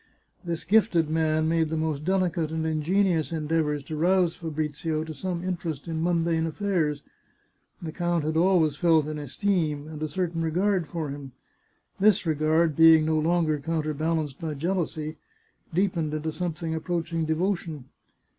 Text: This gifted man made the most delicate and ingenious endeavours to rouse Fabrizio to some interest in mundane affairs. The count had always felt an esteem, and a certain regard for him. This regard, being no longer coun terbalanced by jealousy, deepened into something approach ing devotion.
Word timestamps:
This 0.43 0.63
gifted 0.63 1.11
man 1.11 1.47
made 1.47 1.69
the 1.69 1.77
most 1.77 2.03
delicate 2.03 2.49
and 2.49 2.65
ingenious 2.65 3.31
endeavours 3.31 3.83
to 3.83 3.95
rouse 3.95 4.35
Fabrizio 4.35 5.03
to 5.03 5.13
some 5.13 5.43
interest 5.43 5.87
in 5.87 6.01
mundane 6.01 6.47
affairs. 6.47 7.03
The 7.83 7.91
count 7.91 8.23
had 8.23 8.35
always 8.35 8.75
felt 8.75 9.05
an 9.05 9.19
esteem, 9.19 9.87
and 9.87 10.01
a 10.01 10.07
certain 10.09 10.41
regard 10.41 10.87
for 10.87 11.09
him. 11.09 11.33
This 11.99 12.25
regard, 12.25 12.75
being 12.75 13.05
no 13.05 13.19
longer 13.19 13.59
coun 13.59 13.83
terbalanced 13.83 14.39
by 14.39 14.55
jealousy, 14.55 15.17
deepened 15.71 16.15
into 16.15 16.31
something 16.31 16.73
approach 16.73 17.13
ing 17.13 17.25
devotion. 17.25 17.85